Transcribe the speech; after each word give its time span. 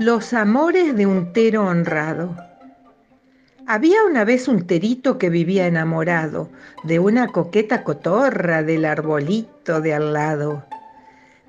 Los 0.00 0.32
amores 0.32 0.96
de 0.96 1.04
un 1.04 1.34
tero 1.34 1.66
honrado. 1.66 2.34
Había 3.66 4.02
una 4.04 4.24
vez 4.24 4.48
un 4.48 4.66
terito 4.66 5.18
que 5.18 5.28
vivía 5.28 5.66
enamorado 5.66 6.48
de 6.84 6.98
una 6.98 7.28
coqueta 7.28 7.84
cotorra 7.84 8.62
del 8.62 8.86
arbolito 8.86 9.82
de 9.82 9.92
al 9.92 10.14
lado. 10.14 10.64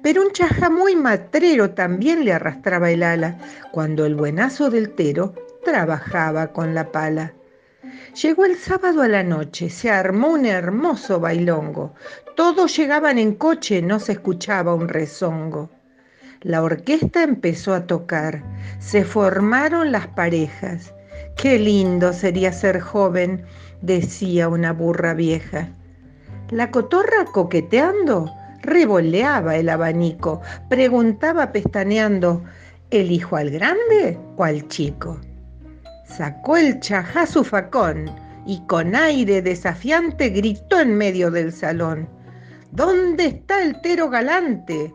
Pero 0.02 0.22
un 0.22 0.34
chaja 0.34 0.70
muy 0.70 0.98
matrero 0.98 1.70
también 1.70 2.26
le 2.26 2.34
arrastraba 2.34 2.92
el 2.92 3.04
ala 3.04 3.38
cuando 3.72 4.06
el 4.06 4.16
buenazo 4.16 4.70
del 4.70 4.96
tero 4.96 5.34
trabajaba 5.64 6.48
con 6.48 6.76
la 6.76 6.92
pala. 6.92 7.32
Llegó 8.22 8.44
el 8.44 8.58
sábado 8.58 9.02
a 9.02 9.08
la 9.08 9.24
noche, 9.24 9.70
se 9.70 9.90
armó 9.90 10.28
un 10.28 10.46
hermoso 10.46 11.22
bailongo. 11.22 11.94
Todos 12.36 12.76
llegaban 12.76 13.18
en 13.18 13.34
coche, 13.36 13.82
no 13.82 14.02
se 14.02 14.12
escuchaba 14.12 14.76
un 14.76 14.90
rezongo. 14.90 15.70
La 16.44 16.64
orquesta 16.64 17.22
empezó 17.22 17.72
a 17.76 17.86
tocar, 17.86 18.42
se 18.80 19.04
formaron 19.04 19.92
las 19.92 20.08
parejas. 20.08 20.92
Qué 21.38 21.60
lindo 21.60 22.14
sería 22.14 22.52
ser 22.52 22.80
joven, 22.80 23.44
decía 23.84 24.50
una 24.50 24.74
burra 24.74 25.14
vieja. 25.14 25.70
La 26.50 26.72
cotorra 26.72 27.26
coqueteando 27.26 28.32
revoleaba 28.64 29.56
el 29.56 29.70
abanico, 29.70 30.42
preguntaba 30.68 31.52
pestaneando, 31.52 32.44
¿elijo 32.90 33.36
al 33.36 33.52
grande 33.52 34.18
o 34.36 34.44
al 34.44 34.68
chico? 34.68 35.22
Sacó 36.08 36.58
el 36.58 36.80
chajá 36.80 37.28
su 37.28 37.44
facón 37.44 38.10
y 38.48 38.66
con 38.66 38.96
aire 38.96 39.44
desafiante 39.44 40.30
gritó 40.30 40.80
en 40.80 40.96
medio 40.96 41.30
del 41.30 41.54
salón, 41.54 42.10
¿Dónde 42.72 43.26
está 43.26 43.62
el 43.62 43.80
tero 43.82 44.10
galante? 44.10 44.92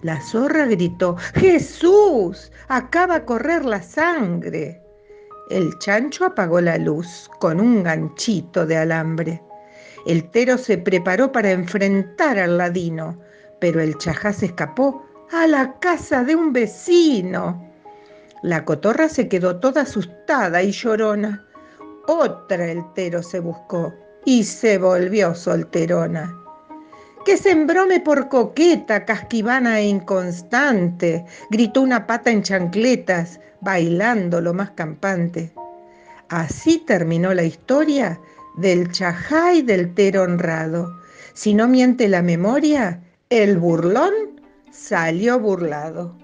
La 0.00 0.20
zorra 0.20 0.66
gritó, 0.66 1.16
Jesús, 1.34 2.50
acaba 2.68 3.16
a 3.16 3.24
correr 3.24 3.64
la 3.64 3.82
sangre. 3.82 4.82
El 5.50 5.78
chancho 5.78 6.24
apagó 6.24 6.60
la 6.60 6.78
luz 6.78 7.30
con 7.38 7.60
un 7.60 7.82
ganchito 7.82 8.66
de 8.66 8.78
alambre. 8.78 9.42
El 10.06 10.28
tero 10.30 10.58
se 10.58 10.78
preparó 10.78 11.30
para 11.30 11.52
enfrentar 11.52 12.38
al 12.38 12.58
ladino, 12.58 13.20
pero 13.60 13.80
el 13.80 13.96
chajá 13.98 14.32
se 14.32 14.46
escapó 14.46 15.04
a 15.30 15.46
la 15.46 15.78
casa 15.78 16.24
de 16.24 16.34
un 16.34 16.52
vecino. 16.52 17.70
La 18.42 18.64
cotorra 18.64 19.08
se 19.08 19.28
quedó 19.28 19.60
toda 19.60 19.82
asustada 19.82 20.62
y 20.62 20.72
llorona. 20.72 21.46
Otra 22.08 22.66
el 22.66 22.82
tero 22.94 23.22
se 23.22 23.38
buscó 23.38 23.94
y 24.24 24.42
se 24.42 24.78
volvió 24.78 25.34
solterona 25.34 26.41
que 27.24 27.36
sembrome 27.36 28.00
por 28.00 28.28
coqueta, 28.28 29.04
casquivana 29.04 29.80
e 29.80 29.86
inconstante, 29.86 31.24
gritó 31.50 31.82
una 31.82 32.06
pata 32.06 32.30
en 32.30 32.42
chancletas, 32.42 33.40
bailando 33.60 34.40
lo 34.40 34.54
más 34.54 34.70
campante. 34.72 35.52
Así 36.28 36.78
terminó 36.78 37.34
la 37.34 37.44
historia 37.44 38.20
del 38.56 38.90
chajá 38.90 39.54
del 39.62 39.94
tero 39.94 40.22
honrado. 40.22 40.90
Si 41.34 41.54
no 41.54 41.68
miente 41.68 42.08
la 42.08 42.22
memoria, 42.22 43.00
el 43.30 43.58
burlón 43.58 44.12
salió 44.70 45.38
burlado. 45.38 46.16